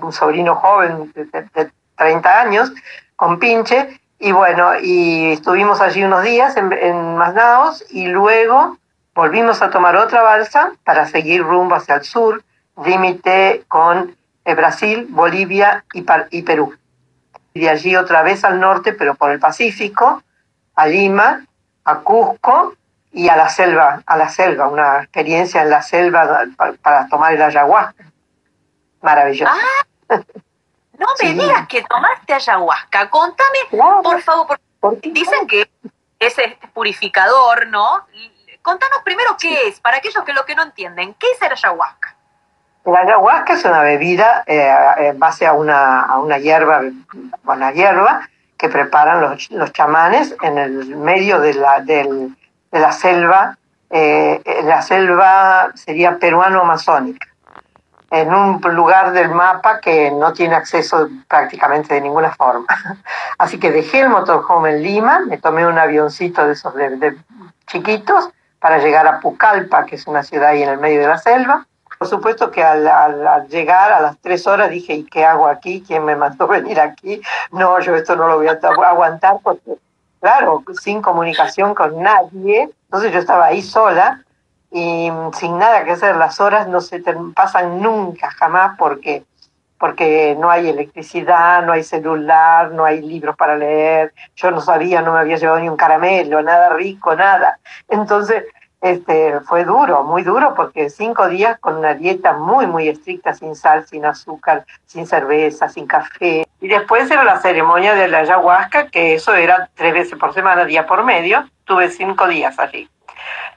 un, 0.00 0.12
sobrino 0.12 0.56
joven 0.56 1.12
de, 1.14 1.70
30 1.96 2.40
años, 2.40 2.72
con 3.14 3.38
pinche, 3.38 4.00
Y 4.18 4.32
bueno, 4.32 4.72
y 4.80 5.32
estuvimos 5.32 5.82
allí 5.82 6.02
unos 6.02 6.22
días 6.22 6.56
en, 6.56 6.72
en 6.72 7.16
Masnaos 7.16 7.84
y 7.90 8.06
luego 8.06 8.78
volvimos 9.14 9.60
a 9.60 9.68
tomar 9.68 9.96
otra 9.96 10.22
balsa 10.22 10.72
para 10.82 11.06
seguir 11.06 11.42
rumbo 11.42 11.74
hacia 11.74 11.96
el 11.96 12.04
sur, 12.04 12.42
límite 12.82 13.64
con 13.68 14.16
eh, 14.46 14.54
Brasil, 14.54 15.06
Bolivia 15.10 15.84
y, 15.92 16.06
y 16.30 16.42
Perú. 16.42 16.74
Y 17.52 17.60
de 17.60 17.68
allí 17.68 17.96
otra 17.96 18.22
vez 18.22 18.44
al 18.44 18.58
norte, 18.58 18.94
pero 18.94 19.14
por 19.14 19.30
el 19.30 19.40
Pacífico, 19.40 20.22
a 20.74 20.86
Lima, 20.86 21.44
a 21.84 21.98
Cusco 21.98 22.74
y 23.14 23.28
a 23.28 23.36
la 23.36 23.48
selva, 23.48 24.02
a 24.04 24.16
la 24.16 24.28
selva, 24.28 24.66
una 24.66 24.98
experiencia 25.02 25.62
en 25.62 25.70
la 25.70 25.82
selva 25.82 26.44
para, 26.82 27.06
tomar 27.06 27.32
el 27.32 27.42
ayahuasca. 27.42 28.04
Maravilloso. 29.00 29.52
Ah, 29.54 30.20
no 30.98 31.06
me 31.22 31.32
digas 31.32 31.68
que 31.68 31.82
tomaste 31.84 32.34
ayahuasca. 32.34 33.08
Contame, 33.10 33.58
por 34.02 34.20
favor, 34.20 34.58
porque 34.80 35.12
dicen 35.12 35.46
que 35.46 35.70
es 36.18 36.38
este 36.38 36.68
purificador, 36.72 37.68
¿no? 37.68 38.04
Contanos 38.62 38.98
primero 39.04 39.36
qué 39.38 39.68
es, 39.68 39.78
para 39.78 39.98
aquellos 39.98 40.24
que 40.24 40.32
lo 40.32 40.44
que 40.44 40.56
no 40.56 40.62
entienden, 40.62 41.14
¿qué 41.14 41.28
es 41.30 41.42
el 41.42 41.52
ayahuasca? 41.52 42.16
La 42.84 43.00
ayahuasca 43.00 43.52
es 43.52 43.64
una 43.64 43.80
bebida 43.80 44.42
eh, 44.46 44.74
en 44.98 45.18
base 45.20 45.46
a 45.46 45.52
una, 45.52 46.00
a 46.00 46.18
una 46.18 46.38
hierba, 46.38 46.82
una 47.44 47.70
hierba 47.70 48.28
que 48.58 48.68
preparan 48.68 49.20
los, 49.20 49.50
los 49.52 49.72
chamanes 49.72 50.34
en 50.42 50.58
el 50.58 50.96
medio 50.96 51.40
de 51.40 51.54
la, 51.54 51.80
del, 51.80 52.34
de 52.74 52.80
la 52.80 52.90
selva, 52.90 53.56
eh, 53.88 54.42
la 54.64 54.82
selva 54.82 55.70
sería 55.76 56.18
peruano-amazónica, 56.18 57.28
en 58.10 58.34
un 58.34 58.60
lugar 58.74 59.12
del 59.12 59.28
mapa 59.30 59.78
que 59.78 60.10
no 60.10 60.32
tiene 60.32 60.56
acceso 60.56 61.08
prácticamente 61.28 61.94
de 61.94 62.00
ninguna 62.00 62.32
forma. 62.32 62.66
Así 63.38 63.60
que 63.60 63.70
dejé 63.70 64.00
el 64.00 64.08
motorhome 64.08 64.70
en 64.70 64.82
Lima, 64.82 65.20
me 65.20 65.38
tomé 65.38 65.64
un 65.64 65.78
avioncito 65.78 66.44
de 66.44 66.54
esos 66.54 66.74
de, 66.74 67.16
chiquitos 67.68 68.30
para 68.58 68.78
llegar 68.78 69.06
a 69.06 69.20
Pucallpa, 69.20 69.86
que 69.86 69.94
es 69.94 70.08
una 70.08 70.24
ciudad 70.24 70.48
ahí 70.48 70.64
en 70.64 70.70
el 70.70 70.78
medio 70.78 71.00
de 71.00 71.06
la 71.06 71.18
selva. 71.18 71.68
Por 71.96 72.08
supuesto 72.08 72.50
que 72.50 72.64
al, 72.64 72.88
al, 72.88 73.46
llegar 73.46 73.92
a 73.92 74.00
las 74.00 74.18
tres 74.18 74.48
horas 74.48 74.68
dije, 74.68 74.94
¿y 74.94 75.04
qué 75.04 75.24
hago 75.24 75.46
aquí? 75.46 75.84
¿Quién 75.86 76.04
me 76.04 76.16
mandó 76.16 76.48
venir 76.48 76.80
aquí? 76.80 77.22
No, 77.52 77.78
yo 77.78 77.94
esto 77.94 78.16
no 78.16 78.26
lo 78.26 78.38
voy 78.38 78.48
a 78.48 78.58
aguantar 78.88 79.36
porque 79.44 79.78
claro, 80.24 80.64
sin 80.80 81.02
comunicación 81.02 81.74
con 81.74 82.00
nadie. 82.00 82.70
Entonces 82.84 83.12
yo 83.12 83.18
estaba 83.18 83.44
ahí 83.44 83.60
sola 83.60 84.24
y 84.70 85.10
sin 85.34 85.58
nada 85.58 85.84
que 85.84 85.90
hacer. 85.90 86.16
Las 86.16 86.40
horas 86.40 86.66
no 86.66 86.80
se 86.80 87.04
pasan 87.36 87.82
nunca, 87.82 88.30
jamás, 88.30 88.74
porque, 88.78 89.24
porque 89.78 90.34
no 90.40 90.50
hay 90.50 90.70
electricidad, 90.70 91.62
no 91.66 91.72
hay 91.72 91.84
celular, 91.84 92.70
no 92.70 92.86
hay 92.86 93.02
libros 93.02 93.36
para 93.36 93.54
leer. 93.54 94.14
Yo 94.34 94.50
no 94.50 94.62
sabía, 94.62 95.02
no 95.02 95.12
me 95.12 95.18
había 95.18 95.36
llevado 95.36 95.60
ni 95.60 95.68
un 95.68 95.76
caramelo, 95.76 96.40
nada 96.40 96.70
rico, 96.70 97.14
nada. 97.14 97.58
Entonces 97.88 98.44
este, 98.80 99.40
fue 99.40 99.64
duro, 99.64 100.04
muy 100.04 100.22
duro, 100.22 100.54
porque 100.54 100.88
cinco 100.88 101.28
días 101.28 101.58
con 101.58 101.76
una 101.76 101.92
dieta 101.92 102.32
muy, 102.32 102.66
muy 102.66 102.88
estricta, 102.88 103.34
sin 103.34 103.56
sal, 103.56 103.86
sin 103.86 104.06
azúcar, 104.06 104.64
sin 104.86 105.06
cerveza, 105.06 105.68
sin 105.68 105.86
café. 105.86 106.46
Y 106.64 106.68
después 106.68 107.10
era 107.10 107.24
la 107.24 107.36
ceremonia 107.40 107.94
de 107.94 108.08
la 108.08 108.20
ayahuasca, 108.20 108.86
que 108.86 109.12
eso 109.12 109.34
era 109.34 109.68
tres 109.74 109.92
veces 109.92 110.18
por 110.18 110.32
semana, 110.32 110.64
día 110.64 110.86
por 110.86 111.04
medio. 111.04 111.46
Tuve 111.66 111.90
cinco 111.90 112.26
días 112.26 112.58
allí. 112.58 112.88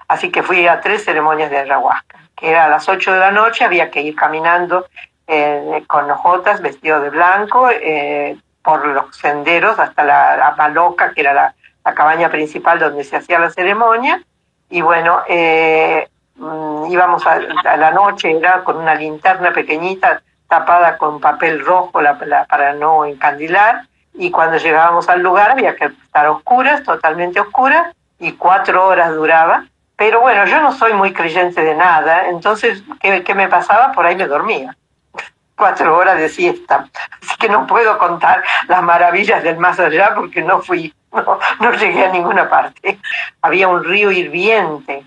Así 0.10 0.30
que 0.30 0.44
fui 0.44 0.68
a 0.68 0.82
tres 0.82 1.06
ceremonias 1.06 1.50
de 1.50 1.60
ayahuasca, 1.60 2.20
que 2.36 2.50
era 2.50 2.66
a 2.66 2.68
las 2.68 2.90
ocho 2.90 3.14
de 3.14 3.20
la 3.20 3.32
noche, 3.32 3.64
había 3.64 3.90
que 3.92 4.02
ir 4.02 4.14
caminando 4.14 4.88
eh, 5.26 5.86
con 5.88 6.12
hojotas, 6.12 6.62
vestido 6.62 7.00
de 7.00 7.10
blanco, 7.10 7.70
eh, 7.70 8.36
por 8.62 8.86
los 8.86 9.16
senderos 9.16 9.80
hasta 9.80 10.04
la, 10.04 10.36
la 10.36 10.56
Maloca, 10.58 11.14
que 11.14 11.22
era 11.22 11.34
la, 11.34 11.56
cabaña 11.96 12.28
principal 12.30 12.78
donde 12.78 13.06
se 13.06 13.16
hacía 13.16 13.40
la 13.40 13.50
ceremonia 13.50 14.22
y 14.70 14.82
bueno, 14.82 15.22
eh, 15.30 16.10
mm, 16.36 16.92
íbamos 16.92 17.26
a, 17.26 17.40
la 17.40 17.92
noche, 17.92 18.38
era 18.38 18.66
con 18.66 18.76
una 18.76 18.96
linterna 18.96 19.54
pequeñita 19.54 20.22
tapada 20.48 20.98
con 20.98 21.20
papel 21.20 21.63
rojo 21.63 22.01
la, 22.01 22.18
para 22.46 22.74
no 22.74 23.06
encandilar, 23.06 23.88
y 24.13 24.32
cuando 24.32 24.58
llegábamos 24.58 25.08
al 25.10 25.22
lugar 25.22 25.51
había 25.51 25.75
que 25.75 25.86
estar 25.86 26.27
oscuras, 26.27 26.84
totalmente 26.84 27.39
oscuras, 27.39 27.94
y 28.20 28.32
cuatro 28.34 28.88
horas 28.88 29.13
duraba. 29.13 29.66
Pero 29.96 30.22
bueno, 30.22 30.46
yo 30.46 30.62
no 30.62 30.72
soy 30.74 30.94
muy 30.94 31.13
creyente 31.13 31.62
de 31.63 31.75
nada, 31.75 32.30
entonces, 32.30 32.84
¿qué, 33.00 33.24
qué 33.24 33.34
me 33.34 33.48
pasaba? 33.48 33.92
Por 33.92 34.06
ahí 34.06 34.16
me 34.16 34.27
dormía 34.27 34.75
cuatro 35.56 35.98
horas 35.98 36.18
de 36.18 36.30
siesta. 36.30 36.88
Así 37.22 37.36
que 37.39 37.50
no 37.50 37.68
puedo 37.68 37.98
contar 37.98 38.44
las 38.68 38.84
maravillas 38.84 39.44
del 39.44 39.58
más 39.58 39.80
allá 39.80 40.13
porque 40.16 40.42
no 40.42 40.62
fui, 40.62 40.94
no, 41.12 41.39
no 41.60 41.72
llegué 41.74 42.06
a 42.06 42.12
ninguna 42.12 42.50
parte. 42.50 43.00
Había 43.42 43.68
un 43.68 43.84
río 43.84 44.12
hirviente, 44.12 45.06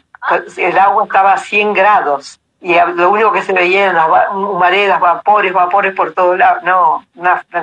el 0.57 0.79
agua 0.79 1.05
estaba 1.05 1.33
a 1.33 1.39
100 1.39 1.73
grados 1.73 2.41
y 2.61 2.75
lo 2.75 3.11
único 3.11 3.33
que 3.33 3.43
se 3.43 3.53
veía 3.53 3.85
eran 3.85 3.97
las 3.97 4.29
humaredas, 4.33 5.01
vapores, 5.01 5.53
vapores 5.53 5.95
por 5.95 6.13
todos 6.13 6.39
lados. 6.39 6.63
No, 6.63 7.05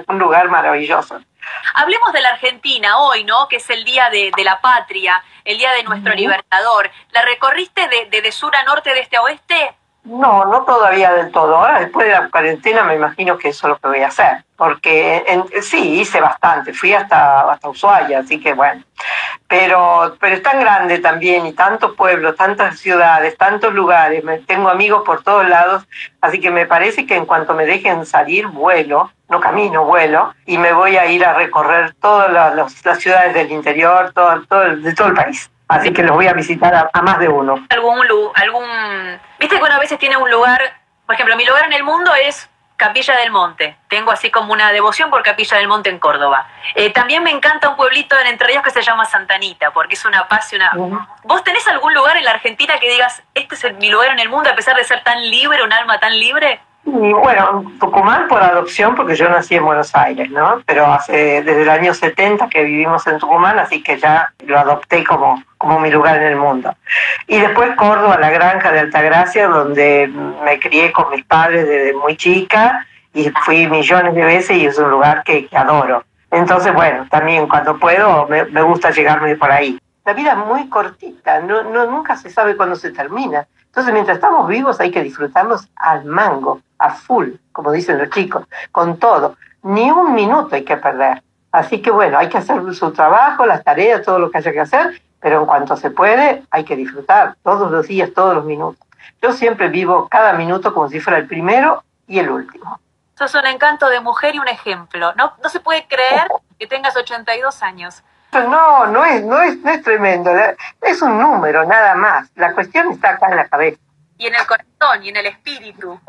un 0.07 0.19
lugar 0.19 0.49
maravilloso. 0.49 1.19
Hablemos 1.75 2.11
de 2.11 2.21
la 2.21 2.29
Argentina 2.29 2.97
hoy, 2.97 3.23
¿no? 3.23 3.47
Que 3.47 3.57
es 3.57 3.69
el 3.69 3.85
día 3.85 4.09
de, 4.09 4.31
de 4.35 4.43
la 4.43 4.59
patria, 4.59 5.23
el 5.45 5.57
día 5.57 5.71
de 5.73 5.83
nuestro 5.83 6.13
libertador. 6.13 6.89
¿La 7.11 7.21
recorriste 7.21 7.87
de, 7.87 8.05
de, 8.07 8.21
de 8.21 8.31
sur 8.31 8.55
a 8.55 8.63
norte, 8.63 8.93
de 8.93 8.99
este 8.99 9.17
a 9.17 9.21
oeste? 9.21 9.76
No, 10.07 10.45
no 10.45 10.63
todavía 10.63 11.11
del 11.13 11.31
todo. 11.31 11.57
Ahora, 11.57 11.81
después 11.81 12.07
de 12.07 12.13
la 12.13 12.29
cuarentena, 12.29 12.83
me 12.83 12.95
imagino 12.95 13.37
que 13.37 13.49
eso 13.49 13.67
es 13.67 13.71
lo 13.71 13.77
que 13.77 13.87
voy 13.89 13.99
a 13.99 14.07
hacer. 14.07 14.45
Porque 14.55 15.25
en, 15.27 15.43
sí, 15.61 15.99
hice 15.99 16.21
bastante. 16.21 16.73
Fui 16.73 16.93
hasta, 16.93 17.51
hasta 17.51 17.67
Ushuaia, 17.67 18.19
así 18.19 18.39
que 18.39 18.53
bueno. 18.53 18.83
Pero, 19.49 20.15
pero 20.21 20.35
es 20.37 20.41
tan 20.41 20.61
grande 20.61 20.99
también, 20.99 21.45
y 21.45 21.51
tantos 21.51 21.93
pueblos, 21.95 22.37
tantas 22.37 22.79
ciudades, 22.79 23.35
tantos 23.37 23.73
lugares. 23.73 24.23
Me, 24.23 24.37
tengo 24.39 24.69
amigos 24.69 25.03
por 25.05 25.23
todos 25.23 25.47
lados. 25.49 25.85
Así 26.21 26.39
que 26.39 26.51
me 26.51 26.65
parece 26.65 27.05
que 27.05 27.17
en 27.17 27.25
cuanto 27.25 27.53
me 27.53 27.65
dejen 27.65 28.05
salir, 28.05 28.47
vuelo. 28.47 29.11
No 29.27 29.41
camino, 29.41 29.83
vuelo. 29.83 30.33
Y 30.45 30.57
me 30.57 30.71
voy 30.71 30.95
a 30.95 31.05
ir 31.07 31.25
a 31.25 31.33
recorrer 31.33 31.95
todas 31.95 32.31
las, 32.31 32.85
las 32.85 32.99
ciudades 32.99 33.33
del 33.33 33.51
interior, 33.51 34.13
todo, 34.13 34.41
todo, 34.47 34.73
de 34.77 34.95
todo 34.95 35.09
el 35.09 35.15
país. 35.15 35.51
Así 35.67 35.91
que 35.91 36.03
los 36.03 36.15
voy 36.15 36.27
a 36.27 36.33
visitar 36.33 36.89
a, 36.91 37.01
más 37.01 37.19
de 37.19 37.27
uno. 37.27 37.65
¿Algún, 37.69 37.99
algún, 38.35 39.19
viste 39.39 39.57
que 39.57 39.63
uno 39.63 39.73
a 39.73 39.79
veces 39.79 39.99
tiene 39.99 40.15
un 40.17 40.31
lugar, 40.31 40.61
por 41.05 41.15
ejemplo, 41.15 41.35
mi 41.35 41.45
lugar 41.45 41.65
en 41.65 41.73
el 41.73 41.83
mundo 41.83 42.13
es 42.15 42.49
Capilla 42.77 43.17
del 43.17 43.31
Monte. 43.31 43.75
Tengo 43.89 44.11
así 44.11 44.29
como 44.29 44.53
una 44.53 44.71
devoción 44.71 45.09
por 45.09 45.23
Capilla 45.23 45.57
del 45.57 45.67
Monte 45.67 45.89
en 45.89 45.97
Córdoba. 45.97 46.47
Eh, 46.75 46.91
también 46.91 47.23
me 47.23 47.31
encanta 47.31 47.69
un 47.69 47.75
pueblito 47.75 48.17
en 48.19 48.27
Entre 48.27 48.47
Ríos 48.47 48.63
que 48.63 48.69
se 48.69 48.83
llama 48.83 49.03
Santanita, 49.05 49.71
porque 49.71 49.95
es 49.95 50.05
una 50.05 50.27
paz 50.27 50.53
y 50.53 50.57
una... 50.57 50.71
¿Vos 51.23 51.43
tenés 51.43 51.67
algún 51.67 51.93
lugar 51.95 52.17
en 52.17 52.23
la 52.23 52.31
Argentina 52.31 52.79
que 52.79 52.89
digas, 52.89 53.23
este 53.33 53.55
es 53.55 53.77
mi 53.77 53.89
lugar 53.89 54.11
en 54.11 54.19
el 54.19 54.29
mundo 54.29 54.51
a 54.51 54.55
pesar 54.55 54.75
de 54.77 54.83
ser 54.83 55.03
tan 55.03 55.19
libre, 55.29 55.63
un 55.63 55.73
alma 55.73 55.99
tan 55.99 56.17
libre? 56.19 56.61
Bueno, 56.89 57.69
Tucumán 57.81 58.29
por 58.29 58.41
adopción, 58.41 58.95
porque 58.95 59.13
yo 59.13 59.27
nací 59.27 59.55
en 59.55 59.65
Buenos 59.65 59.93
Aires, 59.93 60.31
¿no? 60.31 60.61
Pero 60.65 60.85
hace 60.85 61.43
desde 61.43 61.63
el 61.63 61.69
año 61.69 61.93
70 61.93 62.47
que 62.47 62.63
vivimos 62.63 63.05
en 63.07 63.19
Tucumán, 63.19 63.59
así 63.59 63.83
que 63.83 63.99
ya 63.99 64.31
lo 64.45 64.57
adopté 64.57 65.03
como, 65.03 65.43
como 65.57 65.81
mi 65.81 65.91
lugar 65.91 66.15
en 66.15 66.23
el 66.23 66.37
mundo. 66.37 66.73
Y 67.27 67.39
después 67.39 67.75
Córdoba, 67.75 68.17
la 68.17 68.29
granja 68.29 68.71
de 68.71 68.79
Altagracia, 68.79 69.49
donde 69.49 70.09
me 70.45 70.59
crié 70.61 70.93
con 70.93 71.09
mis 71.09 71.25
padres 71.25 71.67
desde 71.67 71.93
muy 71.93 72.15
chica 72.15 72.87
y 73.13 73.29
fui 73.43 73.67
millones 73.67 74.15
de 74.15 74.23
veces 74.23 74.55
y 74.55 74.65
es 74.65 74.77
un 74.77 74.89
lugar 74.89 75.23
que, 75.25 75.49
adoro. 75.51 76.05
Entonces, 76.31 76.73
bueno, 76.73 77.05
también 77.09 77.49
cuando 77.49 77.77
puedo 77.77 78.27
me, 78.27 78.45
me 78.45 78.61
gusta 78.61 78.91
llegarme 78.91 79.35
por 79.35 79.51
ahí. 79.51 79.77
La 80.07 80.13
vida 80.13 80.31
es 80.31 80.37
muy 80.37 80.69
cortita, 80.69 81.41
no, 81.41 81.63
no, 81.63 81.85
nunca 81.85 82.15
se 82.15 82.29
sabe 82.29 82.55
cuándo 82.55 82.77
se 82.77 82.91
termina. 82.91 83.45
Entonces, 83.65 83.91
mientras 83.91 84.15
estamos 84.15 84.47
vivos 84.47 84.79
hay 84.79 84.89
que 84.89 85.03
disfrutarlos 85.03 85.67
al 85.75 86.05
mango, 86.05 86.61
a 86.79 86.91
full, 86.91 87.31
como 87.51 87.73
dicen 87.73 87.97
los 87.97 88.09
chicos, 88.11 88.45
con 88.71 88.99
todo. 88.99 89.35
Ni 89.63 89.91
un 89.91 90.13
minuto 90.13 90.55
hay 90.55 90.63
que 90.63 90.77
perder. 90.77 91.21
Así 91.51 91.81
que 91.81 91.91
bueno, 91.91 92.17
hay 92.17 92.29
que 92.29 92.37
hacer 92.37 92.73
su 92.73 92.93
trabajo, 92.93 93.45
las 93.45 93.65
tareas, 93.65 94.01
todo 94.01 94.17
lo 94.17 94.31
que 94.31 94.37
haya 94.37 94.53
que 94.53 94.61
hacer, 94.61 95.01
pero 95.19 95.41
en 95.41 95.45
cuanto 95.45 95.75
se 95.75 95.91
puede, 95.91 96.41
hay 96.51 96.63
que 96.63 96.77
disfrutar 96.77 97.35
todos 97.43 97.69
los 97.69 97.85
días, 97.85 98.13
todos 98.15 98.33
los 98.33 98.45
minutos. 98.45 98.87
Yo 99.21 99.33
siempre 99.33 99.67
vivo 99.67 100.07
cada 100.09 100.31
minuto 100.31 100.73
como 100.73 100.87
si 100.87 101.01
fuera 101.01 101.19
el 101.19 101.27
primero 101.27 101.83
y 102.07 102.19
el 102.19 102.29
último. 102.29 102.79
Sos 103.17 103.35
un 103.35 103.45
encanto 103.45 103.89
de 103.89 103.99
mujer 103.99 104.35
y 104.35 104.39
un 104.39 104.47
ejemplo. 104.47 105.13
No, 105.15 105.33
no 105.43 105.49
se 105.49 105.59
puede 105.59 105.85
creer 105.85 106.29
que 106.57 106.65
tengas 106.65 106.95
82 106.95 107.61
años. 107.61 108.03
No, 108.33 108.87
no 108.87 109.05
es, 109.05 109.23
no, 109.23 109.41
es, 109.41 109.57
no 109.57 109.71
es 109.71 109.81
tremendo, 109.81 110.31
es 110.81 111.01
un 111.01 111.17
número 111.17 111.65
nada 111.65 111.95
más. 111.95 112.29
La 112.35 112.53
cuestión 112.53 112.91
está 112.91 113.11
acá 113.11 113.27
en 113.29 113.35
la 113.37 113.47
cabeza. 113.47 113.77
Y 114.17 114.27
en 114.27 114.35
el 114.35 114.45
corazón 114.45 115.03
y 115.03 115.09
en 115.09 115.17
el 115.17 115.25
espíritu. 115.27 115.99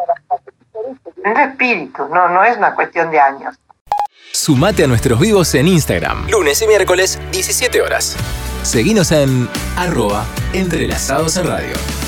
En 1.25 1.37
el 1.37 1.51
espíritu, 1.51 2.09
no, 2.09 2.29
no 2.29 2.45
es 2.45 2.57
una 2.57 2.75
cuestión 2.75 3.11
de 3.11 3.21
años. 3.21 3.57
Sumate 4.33 4.85
a 4.85 4.87
nuestros 4.87 5.19
vivos 5.19 5.55
en 5.55 5.69
Instagram, 5.69 6.29
lunes 6.29 6.61
y 6.63 6.67
miércoles, 6.67 7.19
17 7.33 7.81
horas. 7.81 8.17
Seguinos 8.63 9.11
en 9.13 9.49
arroba 9.77 10.25
entrelazados 10.53 11.37
en 11.37 11.47
radio. 11.47 12.08